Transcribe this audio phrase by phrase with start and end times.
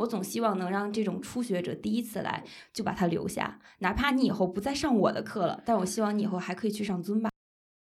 [0.00, 7.28] 我总希望能让这种初学者第一次来就把他留下，哪怕你以后不再上我的课了，但我希望你以后还可以去上尊吧。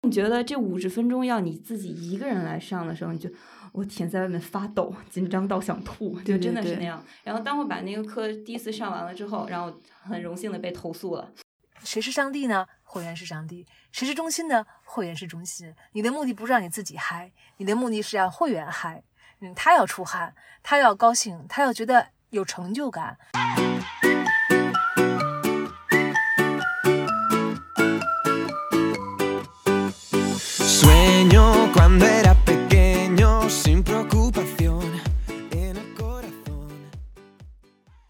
[0.03, 3.31] 你觉得这五十分钟要你自己一个人来上的时候，你就
[3.73, 7.03] 我天，在外面发抖，紧张到想吐，就真的是那样。
[7.23, 11.33] 然后当我把那个课第一次上完了之后，然后很荣幸的被投诉了。
[11.83, 12.67] 谁是上帝呢？
[12.83, 13.67] 会员是上帝。
[13.93, 14.65] 谁是中心呢？
[14.85, 15.75] 会员是中心。
[15.93, 19.03] 你的目的不是让你自己嗨，你的目的是让会员嗨。
[19.41, 23.19] 嗯，他要出汗，他要高兴，他要觉得有成就感。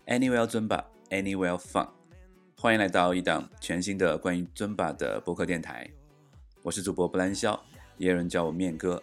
[0.07, 1.89] Anywhere 尊巴，Anywhere Fun，
[2.57, 5.91] 欢迎来到一档全新的关于尊巴的播客电台。
[6.63, 7.61] 我是主播布兰肖，
[7.97, 9.03] 也有人叫我面哥。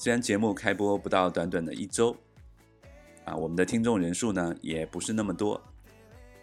[0.00, 2.16] 虽然节目开播不到短短的一周，
[3.24, 5.60] 啊，我们的听众人数呢也不是那么多，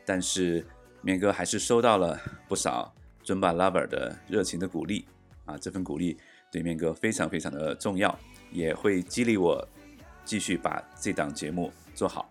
[0.05, 0.67] 但是
[1.01, 5.05] 面哥还是收到了不少尊巴 lover 的热情的鼓励
[5.45, 6.17] 啊，这份鼓励
[6.51, 8.19] 对面哥非常非常的重要，
[8.51, 9.65] 也会激励我
[10.25, 12.29] 继续把这档节目做好。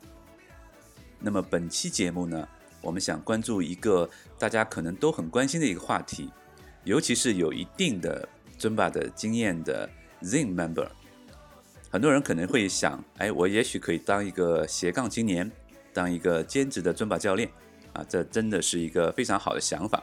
[1.18, 2.46] 那么本期节目呢，
[2.82, 4.06] 我们想关注一个
[4.38, 6.30] 大家可能都很关心的一个话题，
[6.84, 9.88] 尤其是有一定的尊巴的经验的
[10.20, 10.86] Zin member
[11.94, 15.48] 很多人可能会想，哎，我也许可以当一个斜杠青年，
[15.92, 17.48] 当一个兼职的尊巴教练，
[17.92, 20.02] 啊，这真的是一个非常好的想法。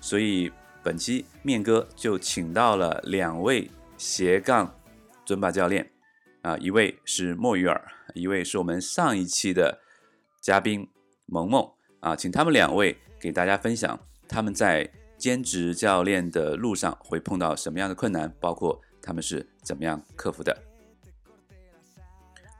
[0.00, 0.50] 所以
[0.82, 4.76] 本期面哥就请到了两位斜杠
[5.24, 5.88] 尊巴教练，
[6.40, 7.80] 啊，一位是莫鱼儿，
[8.14, 9.78] 一位是我们上一期的。
[10.40, 10.88] 嘉宾
[11.26, 11.70] 萌萌
[12.00, 20.71] 啊，请他们两位给大家分享他们在兼职教练的路上会碰到什么样的困难，包括他们是怎么样克服的。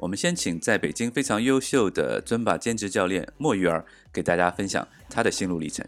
[0.03, 5.87] 我们先请在北京非常优秀的尊巴兼职教练莫鱼儿给大家分享他的心路历程。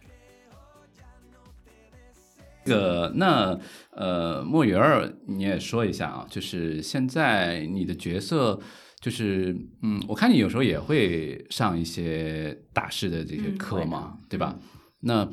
[2.64, 3.58] 这个那
[3.90, 8.60] 呃，莫鱼儿你也说一下啊，就是现在你的角色。
[9.00, 14.56] 就是，嗯，我看你有时候也会上一些大师的这些课嘛，对吧？
[15.00, 15.28] 那，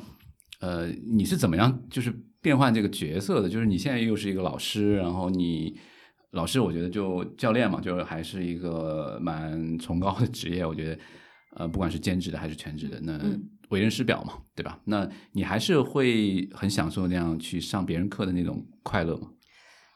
[0.60, 3.48] 呃，你是怎么样就是变换这个角色的？
[3.48, 5.78] 就是你现在又是一个老师，然后你
[6.32, 10.66] 老师，我觉得就教练嘛，就还是一个蛮崇高的职业。
[10.66, 11.00] 我觉得，
[11.58, 13.20] 呃，不管是兼职的还是全职的，那
[13.70, 14.80] 为人师表嘛，对吧？
[14.86, 19.30] 那你还是会很享受那样去上别人课的那种快乐吗？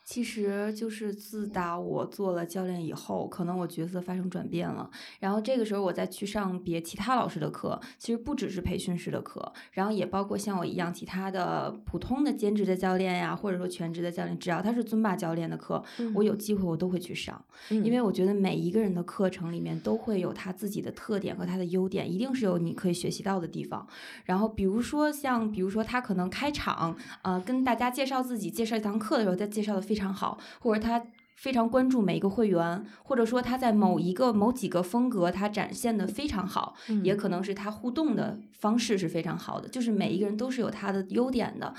[0.06, 4.88] 其实就是自打我做了教练以后，可能我角色发生转变了。
[5.20, 15.84] 然后这个时候我再去上别其他老师的课，其实不只是培训师的课，然后也包括像我一样其他的普通的兼职的教练呀，或者说全职的教练，只要他是尊巴教练的课，
[16.14, 23.88] 我有机会我都会去上，因为我觉得每一个人的课程里面都会有他自己的特点和他的优点，一定是有你可以学习到的地方。
[24.26, 29.95] 然后比如说像比如说他可能开场，呃，跟大家介绍自己，介绍一堂课的时候，他介绍的非。
[29.96, 31.02] 非常好，或者他。
[31.36, 36.74] 非常关注每一个会员，或者说他在某一个某几个风格，他展现的非常好，
[37.04, 39.68] 也可能是他互动的方式是非常好的。
[39.68, 41.74] 就是每一个人都是有他的优点的。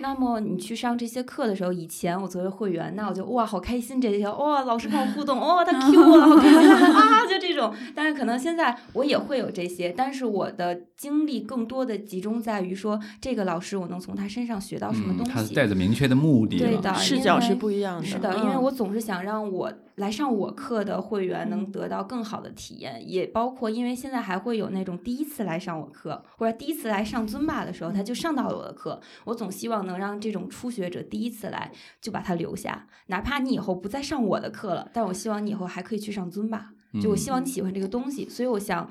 [0.00, 7.72] 那么你去上这些课的时候，以前我作为会员，那我就哇好开心这些，哇老师跟我互动，哇他 Q 我，好开心 啊，就这种。
[7.94, 15.32] 但是可能现在我也会有这些，但是我的精力更多的集中在于说这个老师我能从他身上学到什么东西。
[15.32, 18.06] 他带着明确的目的，对的，视角是不一样的。
[18.06, 19.01] 是的，因为我总是。
[19.02, 29.00] 想让我来上我课的会员能得到更好的体验，也包括因为现在还会有那种第一次来上我课或者第一次来上尊巴的时候，他就上到了我的课。
[29.24, 36.70] 我总希望能让这种初学者第一次来就把他留下，哪怕你以后不再上我的课了，但我希望你以后还可以去上尊巴。
[37.02, 38.88] 就我希望你喜欢这个东西，所以我想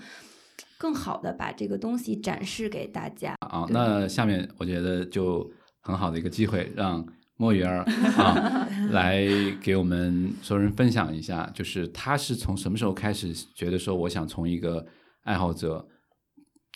[0.77, 3.33] 更好的把这个东西展示给大家。
[3.39, 5.49] 啊，那下面我觉得就
[5.81, 7.03] 很好的一个机会让。
[7.41, 7.83] 莫鱼儿
[8.17, 9.25] 啊， 来
[9.59, 14.85] 给我们所有人分享一下，就是他是从什么时候开始觉得说，我想从一个
[15.23, 15.83] 爱好者，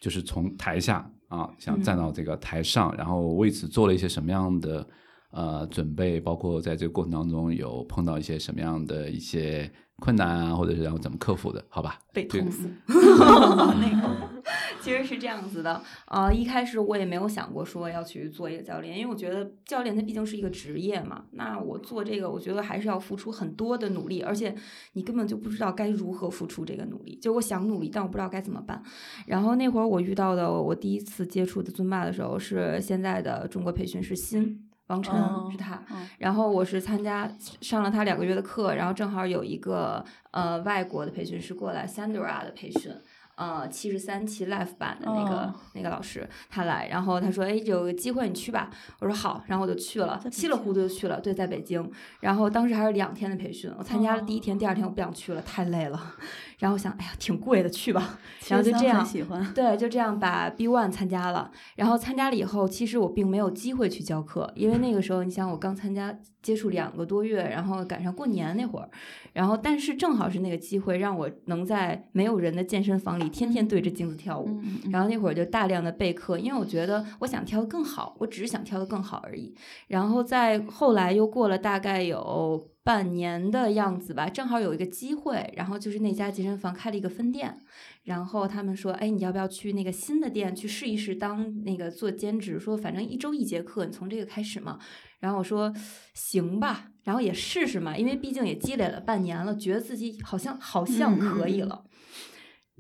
[0.01, 4.87] 就是从台下啊，想站到这个台上，然后为此做了一些什么样的
[5.29, 9.71] 呃准备，包括在这个过程当中有碰到一些什么样的一些。
[9.97, 11.63] 困难啊，或者是然后怎么克服的？
[11.69, 12.67] 好吧，被投诉。
[12.85, 14.43] 那个
[14.85, 21.23] 其实是这样子的啊，一开始我也没有想过说要去做一个教练，因为我觉得教练他毕竟是一个职业嘛。
[21.31, 24.55] 那我做这个，我觉得还是要付出很多的努力，而且
[24.93, 27.17] 你根本就不知道该如何付出这个努力。
[27.19, 28.79] 就我想努力，但我不知道该怎么办。
[29.25, 34.69] 然后那会儿我遇到的，我第一次接触的尊巴的时候，是现在的中国培训师新。
[34.87, 35.83] 王晨哦是他。
[35.89, 37.27] 嗯然后我是参加
[37.59, 42.91] 上了他两个月的课，然后正好有一个呃外国的培训师过来，Sandra 的培训。
[43.35, 51.19] 呃，七十三期 Live 版的那个、哦那个老师他来，然后他说：“哎，有个机会你去吧。”我说好，然后我就去了，稀里糊涂就去了。
[51.19, 51.91] 对，在北京，
[52.21, 56.15] 然后当时还是两天的培训，我参加了第一天，第二天我不想去了，太累了。
[56.59, 58.17] 然后想，哎呀，挺贵的，去吧。
[58.47, 59.53] 然后就这样很喜欢。
[59.53, 68.89] 对，就这样把 B One 参加了，然后参加了以后，其实我并没有机会去教课，因为那个时候，你想我刚参加接触两个多月，然后赶上过年那会儿，
[69.33, 74.47] 然后但是正好是那个机会，让我能在没有人的健身房里天天对着镜子跳舞。
[74.47, 79.55] 嗯嗯然后那会儿就大量的备课，因为我觉得我想跳得更好，我只是想跳得更好而已。
[79.87, 87.59] 然后在后来又过了大概有半年的样子吧，正好有一个机会，然后就是那家健身房开了一个分店，
[88.03, 92.59] 然后他们说，哎，你要不要去那个新的店去试一试当那个做兼职？
[92.59, 94.79] 说反正一周一节课，你从这个开始嘛。
[95.19, 95.73] 然后我说
[96.13, 101.85] 行吧，然后也试试嘛，因为毕竟也积累了半年了，觉得自己好像好像可以了，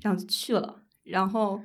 [0.03, 0.83] 然后就去了。
[1.03, 1.59] 然后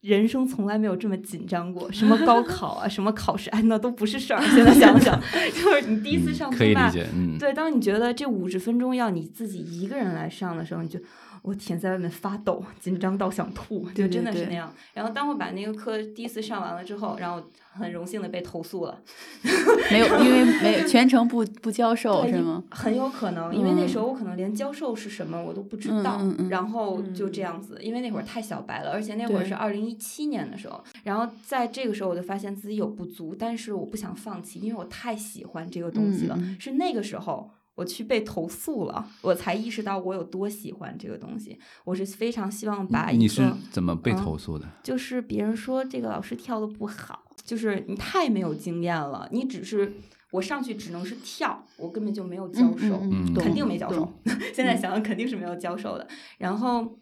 [0.00, 4.40] 人生从来没有这么紧张过，什么高考啊，什么考试，哎，那都不是事儿。
[4.54, 5.20] 现在想想，
[5.52, 10.98] 就是你第一次嗯上课吧，可以理解，嗯，对，当你觉得这五十分钟要你自己一个人来上的时候，你就
[11.42, 14.72] 我天，在外面发抖，紧张到想吐，就真的是那样。
[14.92, 17.42] 然后当我把那个课第一次上完了之后，然后
[17.72, 19.00] 很荣幸的被投诉了，
[19.90, 22.62] 没有，因为没有全程不不教授对是吗？？
[22.70, 37.50] 很有可能，因为那嗯时候我可能连教授是什么我都不知嗯道，嗯嗯然后就这样子，因为那会儿太小白了，而且那会儿是二零一七年的时候，然后在这个时候我就发现自己有不足，但是我不想放弃，因为我太喜欢这个东西了，是那个时候。
[37.76, 41.58] 我去被投诉了，我才意识到我有多喜欢这个东西。
[41.84, 44.68] 我是非常希望把一个你是怎么被嗯投诉的？
[44.82, 49.90] 就是别人说这个老师跳的不好，就是你太没有经验了，你只是
[50.32, 54.12] 我上去只能是跳，我根本就没有教授，嗯肯定没教授。
[54.52, 56.06] 现在想想肯定是没有教授的。
[56.36, 56.98] 然后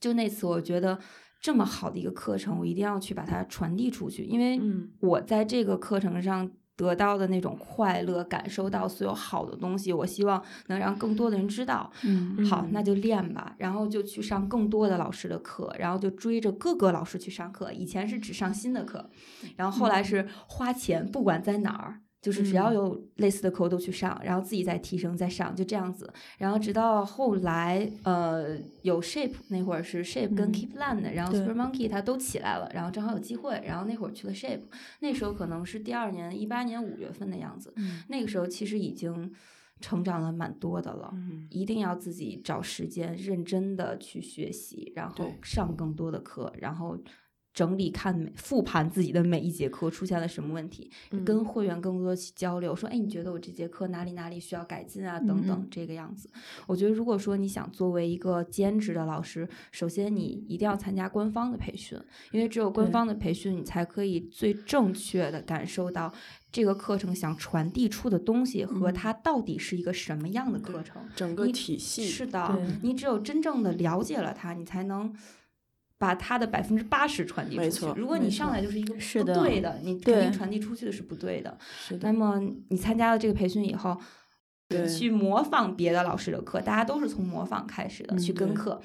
[0.00, 0.98] 就那次，我觉得
[1.40, 6.50] 这么好的一个课程，我一定要去把它传递出去，因为嗯我在这个课程上。
[6.78, 11.90] 得到的那种快乐，感受到所有好的东西，我希望能让更多的人知道。
[12.04, 17.72] 嗯好，嗯那就练吧，然后就去上更多的老师的课，然后就追着各个老师去上课。
[17.72, 19.10] 以前是只上新的课，
[19.56, 22.74] 然后后来是花钱，不管在哪儿，就是只要嗯。
[22.74, 26.12] 有类似的课我都去上，然后自己再提升再上，就这样子。
[26.38, 34.62] 然后直到后来，呃，有 Shape 那会儿是 Shape 跟嗯 Keep Land，、然后 Super Monkey 它都起来了，然后正好有机会，然后那会儿去了 Shape，
[35.00, 38.02] 那时候可能是第二年一八年五月份的样子，嗯。
[38.08, 39.32] 那个时候其实已经
[39.80, 41.10] 成长了蛮多的了。
[41.14, 41.46] 嗯。
[41.50, 46.98] 一定要自己找时间，认真的去学习，然后上更多的课，然后
[47.58, 55.18] 整理看每复盘自己的每一节课出现了什么问题，嗯跟会员更多的去交流，说，哎，你觉得我这节课哪里哪里需要改进啊？
[55.18, 56.30] 等等这个样子。
[56.68, 61.98] 我觉得，如果说你想作为一个兼职的老师，首先你一定要参加官方的培训，
[62.30, 66.14] 因为只有官方的培训，你才可以最正确的感受到
[66.52, 71.02] 这个课程想传递出的东西和嗯它到底是一个什么样的课程。
[71.16, 75.12] 整个体系是的，你只有真正的了解了它，你才能
[75.98, 77.94] 把它的百分之八十传递出去没错。
[77.96, 81.58] 如果你上来就是一个不对的，你肯定传递出去的是不对的。
[81.60, 83.98] 是的，那么你参加了这个培训以后，
[84.68, 88.80] 对去模仿别的老师的课，大家都是从模仿开始的，嗯去跟课。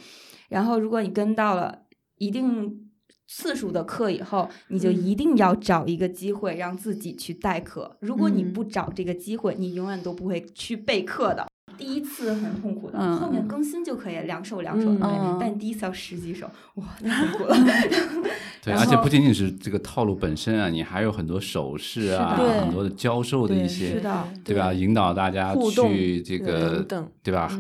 [0.50, 1.83] 然后，如果你跟到了
[2.18, 2.89] 一定
[3.27, 7.98] 次数的课以后，你就嗯一定要找一个机会让自己去代课。
[8.01, 11.48] 如果你嗯不找这个机会，你永远都不会去备课的。
[11.77, 14.96] 第一次很痛苦的，嗯后面嗯更新就可以两首两首
[15.39, 17.56] 但第一次要十几首，哇， 太痛苦了。
[18.63, 24.72] 对，而且不仅仅是这个套路本身啊，你还有很多手势啊，很多的教授的一些是，的，对吧？
[24.74, 26.82] 引导大家去这个
[27.22, 27.51] 对吧？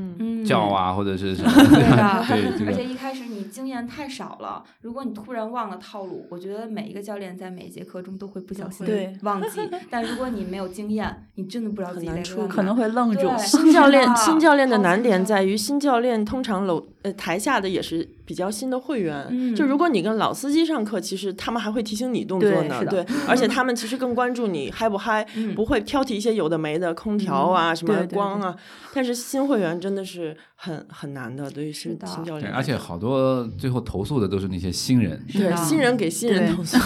[0.45, 2.19] 叫啊，或者是什么， 对吧？
[2.21, 8.87] 的，对这个，而且一开始你经验太少了，如果你突然忘了套路，我觉得每一个教练在每一节课中都会不小心
[9.23, 9.59] 忘记。
[9.89, 13.21] 但如果你没有经验，你真的不知道自己在干嘛可能会愣住。
[13.23, 13.37] 对。
[13.39, 19.55] 新教练新教练的难点在于，新教练通常楼呃台下的也是比较新的会员，嗯。
[19.55, 25.53] 就如果你跟老司机上课，其实他们还会提醒你动作呢，对对，而且他们其实更关注你嗨不嗨，嗯。
[25.53, 28.55] 不会挑剔一些有的没的空调啊、什么对对光啊，
[28.93, 36.77] 但是新会员真的是很很难的，对于新是新教练，而且好多最后投诉的都是那些新人对新人给新人投诉，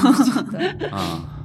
[0.92, 1.37] 啊。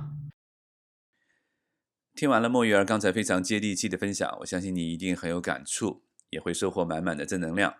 [2.23, 7.75] 听完了莫鱼儿刚才非常接地气的分享，我相信你一定很有感触，也会收获满满的正能量。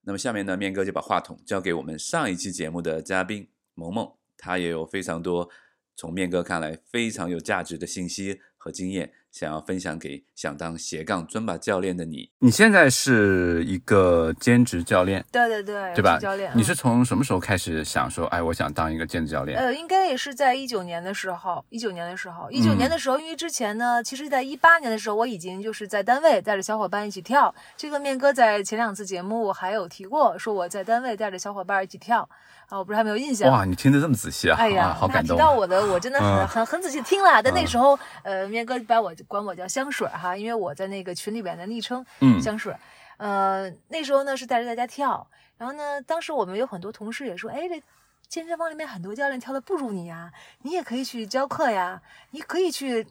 [0.00, 5.48] 那么下面呢，面哥就把话筒交给我们上一期节目的嘉宾萌萌，他也有非常多
[5.94, 12.30] 从面哥看来非常有价值的信息和经验，想要分享给想当斜杠尊巴教练的你。
[12.38, 16.52] 你现在是一个兼职教练，对对对，对吧教练，？
[16.52, 19.58] 嗯你是从什么时候开始想说，哎，我想当一个兼职教练？
[19.58, 27.52] 呃，应该也是在一九年的时候，一九年的时候，一九嗯年的时候，因为之前呢，其实在一八年的时候，我已经就是在单位带着小伙伴一起跳。
[27.76, 32.28] 这个面哥在前两次节目还有提过，说我在单位带着小伙伴一起跳
[32.68, 33.50] 啊，我不知道还没有印象。
[33.50, 34.56] 哇，你听得这么仔细啊！
[34.58, 37.42] 哎呀，啊好感动提到我的，我真的很、嗯很很仔细听了。
[37.42, 42.74] 但那嗯时候，呃，面哥把我管我叫香水哈，因为我在那个群里边的昵称嗯香水。
[43.16, 47.82] 呃，那时候呢是带着大家跳，然后呢，当时我们有很多同事也说，哎，这
[48.26, 53.06] 健身房里面很多教练跳的不如你呀，你也可以去教课呀，你可以去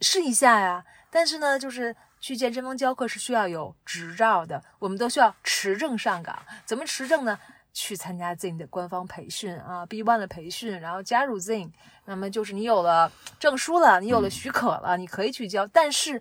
[0.00, 0.84] 试一下呀。
[1.10, 6.38] 但是呢，就是去健身房教课是需要有执照的，我们都需要持证上岗。
[6.64, 7.36] 怎么持证呢？
[7.72, 11.70] 去参加 Zing 的官方培训啊，B One 的培训，然后加入 Zing，
[12.04, 15.66] 那么就是你有了证书了，你有了许可了，你可以去教。
[15.66, 16.20] 但是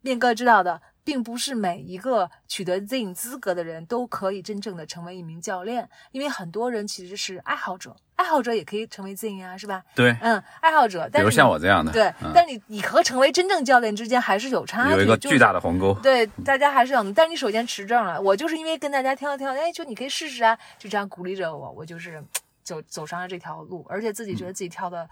[0.00, 9.82] 面哥知道的，并不是每一个取得 Zing 资格的人都可以真正的成为一名教练，因为很多人其实是爱好者，爱好者也可以成为 Zing 啊，是吧？
[9.94, 15.92] 对，嗯，爱好者，比如但是你像我这样的，对，嗯但你你和成为真正教练之间还是有差距，有一个就是巨大的鸿沟。
[16.02, 18.20] 对，大家还是要，但是你首先持证了。
[18.20, 22.22] 我就是因为跟大家跳跳，哎，就你可以试试啊，就这样鼓励着我，我就是
[22.62, 25.08] 走走上了这条路，而且自己觉得自己跳的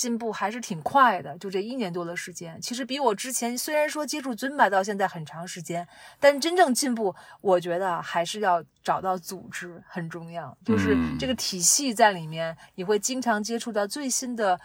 [0.00, 5.86] 进步还是挺快的，就这一年多的时间，其实比我之前虽然说接触尊巴到现在很长时间，
[6.18, 11.18] 但真正进步，我觉得还是要找到组织很重要，就是嗯。
[11.18, 14.58] 这个体系在里面，你会经常接触到最新的。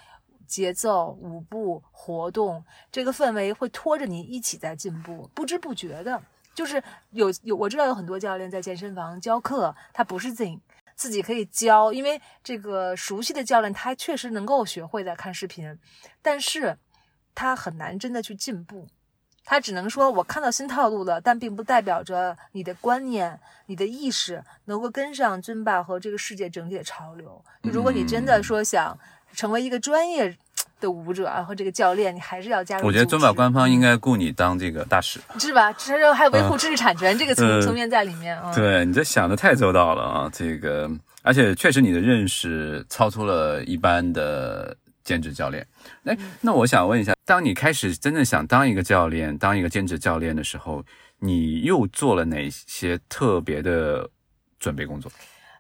[0.47, 6.21] 节奏、舞步、活动，这个氛围会拖着你一起在进步，不知不觉的，
[6.53, 10.59] 就是有有我知道有很多教练在健身房教课，他不是 Zing，
[10.95, 15.77] 自己可以教，因为这个熟悉的教练他确实能够学会在看视频，
[16.21, 16.77] 但是
[17.33, 18.87] 他很难真的去进步。
[19.47, 27.45] 他只能说，我看到新套路了，但并不代表着你的观念、你的意识能够跟上尊巴和这个世界整体的潮流。
[27.61, 28.97] 如果你真的说想
[29.33, 30.35] 成为一个专业
[30.79, 32.85] 的舞者然后这个教练，你还是要加入。
[32.85, 35.19] 我觉得尊宝官方应该雇你当这个大使。
[35.39, 35.71] 是吧？
[35.73, 38.53] 至少还有维护知识产权、这个层嗯层面在里面啊。
[38.53, 40.29] 对你这想的太周到了啊！
[40.33, 40.89] 这个，
[41.23, 45.65] 而且确实你的认识超出了一般的兼职教练。
[46.03, 50.83] 哎，那我想问一下，当你开始真正想当一个教练，当一个兼职教练的时候，
[51.19, 54.09] 你又做了哪些特别的
[54.59, 55.11] 准备工作？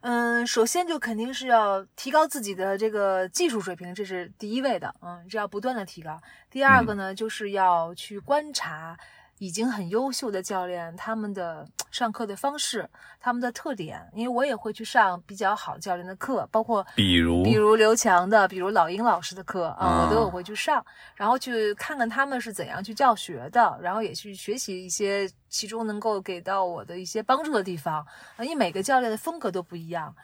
[0.07, 6.21] 嗯，首先就肯定是要提高自己的这个技术水平，这是第一位的，嗯，这要不断的提高。
[6.51, 8.95] 第二个呢，就是要去观察
[9.37, 12.89] 已经很优秀的教练他们的上课的方式，
[13.19, 28.05] 他们的特点，因为我也会去上比较好教练的课，包括比如，比如刘强的，比如老鹰老师的课啊，啊我都有会去上，然后去看看他们是怎样去教学的，然后也去学习一些其中能够给到我的一些帮助的地方。
[28.37, 30.15] 啊，因为每个教练的风格都不一样。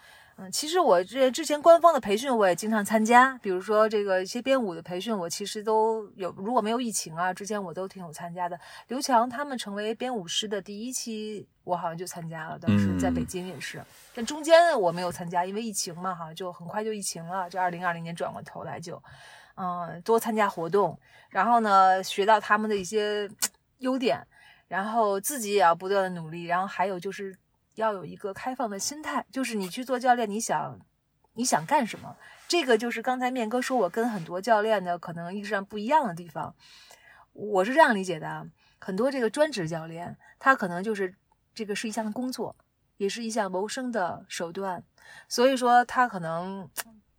[0.42, 6.34] 嗯，其实我这之前官方的培训我也经常参加，比如说这个一些编舞的培训，我其实都有。
[6.36, 8.60] 如果没有疫情啊，之前我都挺有参加的。
[8.88, 13.80] 刘强他们成为编舞师的第一期，我好像就参加了，当时在北嗯京也是。
[14.16, 17.48] 但中间我没有参加，因为疫情嘛，哈，就很快就疫情了。
[17.48, 19.00] 这二零二零年转过头来就，
[19.54, 20.98] 嗯，多参加活动，
[21.30, 23.30] 然后呢，学到他们的一些
[23.78, 24.26] 优点，
[24.68, 27.36] 然后自己也要不断的努力，然后还有就是
[27.76, 30.80] 要有一个开放的心态，就是你去做教练，你想
[31.34, 32.16] 你想干什么？
[32.48, 36.54] 这个就是刚才面哥说我跟很多教练呢可能意识上不一样的地方，
[37.34, 38.46] 我是这样理解的啊，
[38.80, 41.16] 很多这个专职教练，他可能就是
[41.54, 42.56] 这个是一项工作，
[42.98, 44.84] 也是一项谋生的手段，
[45.30, 46.70] 所以说他可能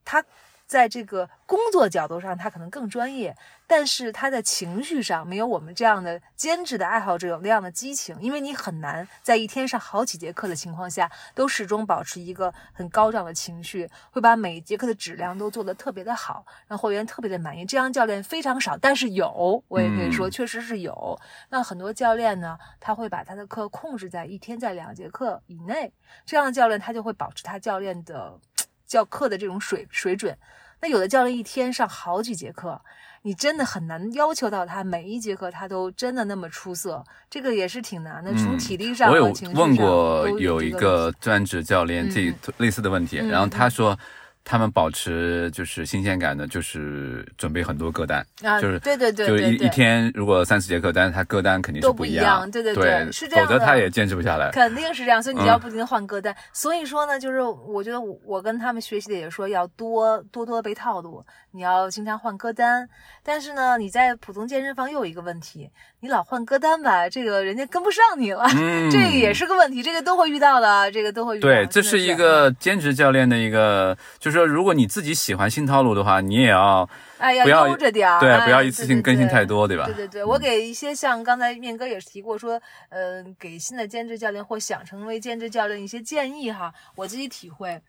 [0.05, 0.23] 他
[0.73, 3.37] 在这个工作角度上他可能更专业，
[3.67, 17.67] 但是他在情绪上没有我们这样的兼职的爱好者有那样的激情，因为你很难在一天上好几节课的情况下，都始终保持一个很高涨的情绪，会把每一节课的质量都做得特别的好，让会员特别的满意。
[17.67, 21.21] 这样教练非常少，但是有，我也可以说嗯确实是有。
[21.51, 25.93] 那很多教练呢，他会把他的课控制在一天在两节课以内，
[26.25, 28.41] 这样的教练他就会保持他教练的
[28.93, 30.35] 教课的这种水水准。
[30.83, 32.81] 那有的教练一天上好几节课，
[33.23, 38.33] 你真的很难要求到他每一节课他都真的那么出色，这个也是挺难的。
[38.35, 43.97] 从嗯体力上我有问过有一个专职教练这嗯类似的问题，嗯然后他说
[44.45, 54.51] 他们保持就是新鲜感的，就是准备很多歌单，啊，就是对对对就是一一天如果三四节课，但是他歌单肯定是都不一一样样，对对对对是这样的否则他也坚持不下来。
[54.51, 56.35] 肯定是这样，所以你嗯要不停的换歌单。
[56.53, 62.89] 所以说呢，就是我觉得我我跟他们学习的也说要多多多背套路，你要经常换歌单。
[63.23, 65.71] 但是呢，你在普通健身房又有一个问题，
[66.01, 71.55] 你老换歌单吧，这个人家跟不上你了，嗯这个也是个问题，这个都会遇到的，这个都会遇到的。
[71.55, 79.43] 对，这是一个兼职教练的一个，就是说，如果你自己喜欢新套路的话，你也要哎呀，不要悠着点儿，对，哎不要一次性更新太。
[79.45, 79.85] 多，对吧？
[79.87, 86.73] 对对对，我给一些像刚才面哥也是提过说，呃，给新的兼职教练或想成为兼职教练一些建议哈。
[86.95, 87.83] 我自己体会，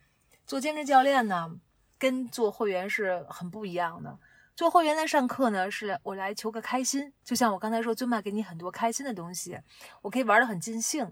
[0.46, 1.52] 做兼职教练呢，
[2.00, 4.18] 跟做会员是很不一样的。
[4.56, 9.58] 做会员来上课呢，是我来求个开心，就像我刚才说，尊妈给你很多开心的东西，
[10.02, 11.08] 我可以玩得很尽兴。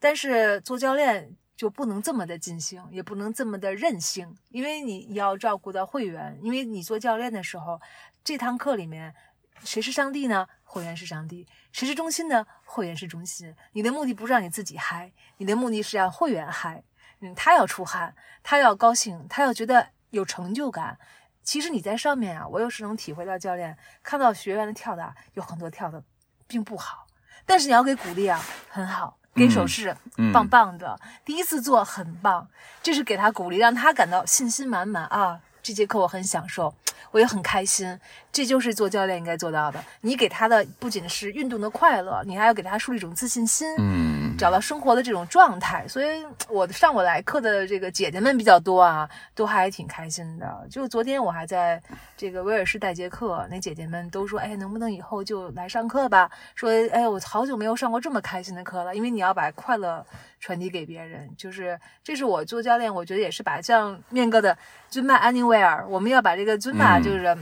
[0.00, 7.78] 但是做教练就不能这么的尽兴，也不能这么的任性，因为你要照顾到会员，因为你做教练的时候，
[8.24, 9.14] 这堂课里面
[9.62, 10.48] 谁是上帝呢？
[10.64, 12.46] 会员是上帝，谁是中心呢？
[12.64, 13.54] 会员是中心。
[13.72, 16.82] 你的目的不是让你自己嗨，你的目的是让会员嗨。
[17.20, 20.98] 嗯，他要出汗，他要高兴，他要觉得有成就感。
[21.42, 26.02] 其实你在上面啊，我有时能体会到教练看到学员的跳的有很多跳的
[26.46, 27.06] 并不好，
[27.44, 32.46] 但是你要给鼓励啊，很好，给手势，嗯棒棒的，第一次做很棒，
[32.82, 35.40] 这是给他鼓励，让他感到信心满满啊。
[35.62, 36.74] 这节课我很享受，
[37.10, 38.00] 我也很开心，
[38.32, 39.82] 这就是做教练应该做到的。
[40.00, 45.86] 你给他的不仅是运动的快乐，你还要给他树立一种自信心，嗯，找到生活的这种状态。
[45.86, 50.66] 所以我上我来课的这个姐姐们比较多啊，都还挺开心的。
[50.70, 51.80] 就昨天我还在
[52.16, 60.04] 这个威尔士带节课，那姐姐们都说：“哎，能不能以后就来上课吧？”说：“哎，我好久没有上过这么开心的课了。”因为你要把快乐
[60.40, 64.56] 传递给别人，就是这是我做教练，我觉得也是把像面哥的
[64.88, 67.36] 尊巴 anywhere，我们要把这个尊巴嗯就是。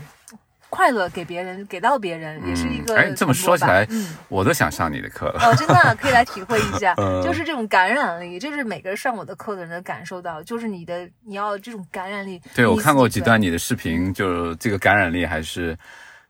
[0.71, 5.41] 快乐给别人，给到别人，也是一个哎，这么说起来嗯，我都想上你的课了。
[5.43, 12.41] 哦，真的可以来体会一下， 嗯就是这种感染力，就是每个人上我的课的人都感受到，就是你的你要这种感染力。
[12.55, 15.77] 对，我看过几段你的视频，就这个感染力还是，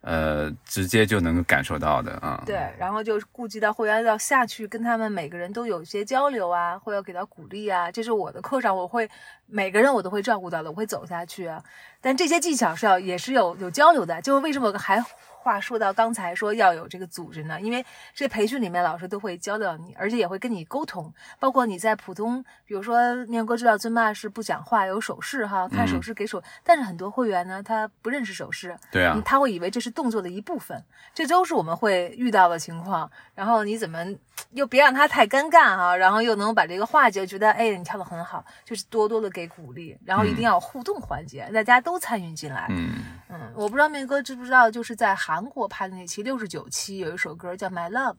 [0.00, 2.42] 呃，直接就能感受到的啊。
[2.46, 9.10] 对，然后就顾及到会员要下去跟他们每个人都有一些交流啊，会要给到鼓励啊，这是我的课上我会
[9.46, 11.62] 每个人我都会照顾到的，我会走下去啊。
[12.00, 15.04] 但这些技巧是要也是有有交流的，就为什么还
[15.48, 17.58] 话说到刚才说要有这个组织呢？
[17.58, 17.82] 因为
[18.12, 30.84] 这培训里面老师都会教到你，而且也会跟你沟通，包括你在普通，比如说念哥知道尊爸是不讲话有手势哈，看手势给手，但是很多会员呢他不认识手势，对啊嗯，他会以为这是动作的一部分，
[31.14, 33.10] 这都是我们会遇到的情况。
[33.34, 34.04] 然后你怎么
[34.50, 42.66] 又别让他太尴尬哈、然后又能把这个化解，觉得哎你跳的很好，就是多多的给鼓励，然后一定要互动环节，大家都参与进来。
[42.68, 42.90] 嗯，
[43.30, 48.14] 嗯，我不知道面哥知不知道，就是在韩国拍的那期六十九期有一首歌叫《My Love》，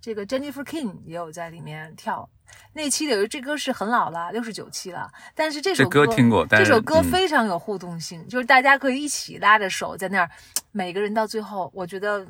[0.00, 2.28] 这个 Jennifer King 也有在里面跳。
[2.72, 10.30] 那期有这歌是很老了，六十九期了，但是这首这歌听过但是这首歌嗯非常有互动性，就是大家可以一起拉着手在那儿，
[10.70, 12.24] 每个人到最后，我觉得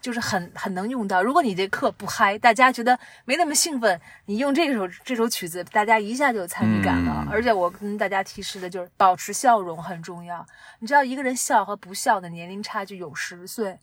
[0.00, 1.22] 就是很很能用到。
[1.22, 7.24] 如果你这课不嗨，大家觉得没那么兴奋，你用这首这首曲子，大家一下就有参与感了。
[7.26, 10.44] 嗯而且我跟大家提示的就是保持笑容很重要。
[10.80, 13.78] 你知道一个人笑和不笑的年龄差距有十岁，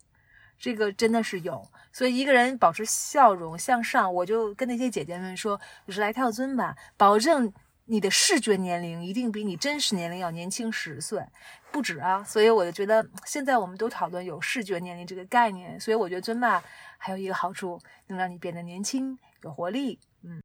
[0.58, 1.65] 这个真的是有。
[1.91, 7.52] 所以一个人保持笑容向上，我就跟那些姐姐们说，就是来跳尊吧，保证
[7.86, 11.24] 你的视觉年龄一定比你真实年龄要年轻十岁，
[11.72, 12.24] 不止啊。
[12.24, 16.63] 所以我就觉得现在我们都讨论有视觉年龄这个概念，所以我觉得尊吧
[16.98, 20.00] 还有一个好处，能让你变得年轻有活力。
[20.24, 20.41] 嗯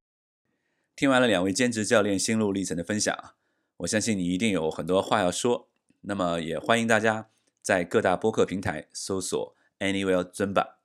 [0.94, 3.34] 听完了两位兼职教练心路历程的分享，
[3.78, 5.68] 我相信你一定有很多话要说。
[6.02, 7.28] 那么也欢迎大家
[7.60, 10.78] 在各大播客平台搜索 Anywhere 尊吧，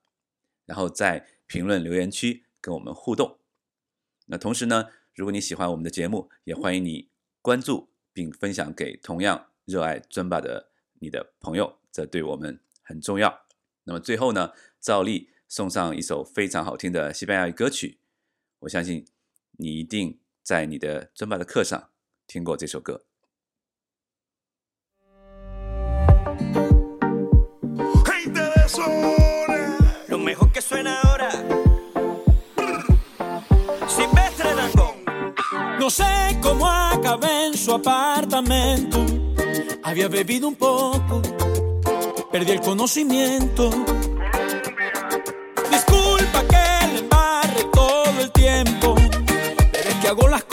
[0.65, 3.37] 然后在评论留言区跟我们互动。
[4.25, 7.11] 那同时呢，如果你喜欢我们的节目，也欢迎你
[7.43, 13.45] 关注并分享给同样热爱尊吧的你的朋友，这对我们很重要。
[13.83, 17.99] 那么最后呢，照例送上一首非常好听的西班牙语歌曲，
[18.61, 19.05] 我相信
[19.51, 21.91] 你一定在你的尊巴的课上
[22.25, 23.06] 听过这首歌。
[30.61, 31.29] Suena ahora.
[33.87, 35.79] Silvestre Dangond.
[35.79, 39.05] No sé cómo acabé en su apartamento.
[39.83, 41.21] Había bebido un poco,
[42.31, 43.69] perdí el conocimiento.
[45.71, 48.95] Disculpa que le embarre todo el tiempo,
[49.71, 50.43] pero es que hago las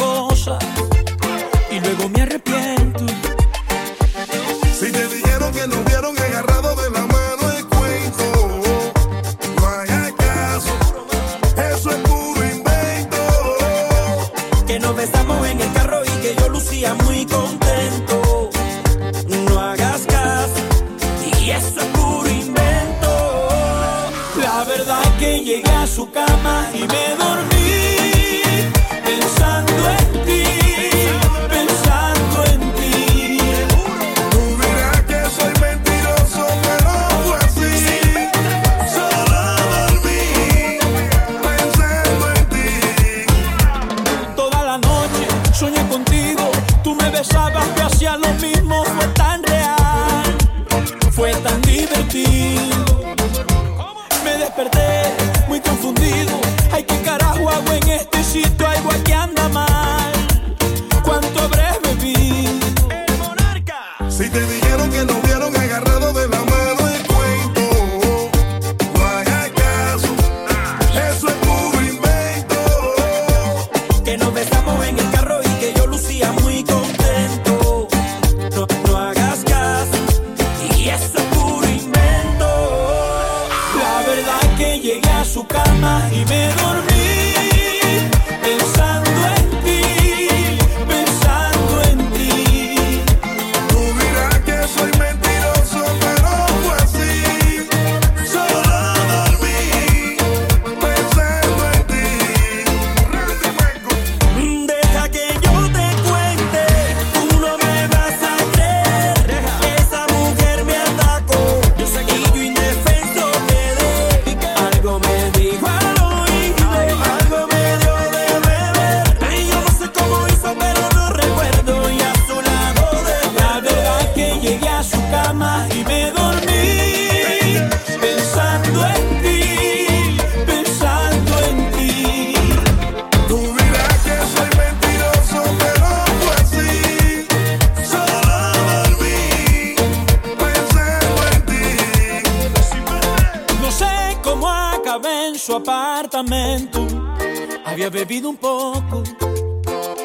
[147.65, 149.03] Había bebido un poco,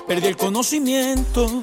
[0.08, 1.62] perdí el conocimiento.